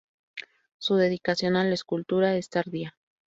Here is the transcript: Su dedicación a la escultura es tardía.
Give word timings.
Su 0.79 0.95
dedicación 0.95 1.55
a 1.57 1.63
la 1.63 1.75
escultura 1.75 2.35
es 2.35 2.49
tardía. 2.49 2.97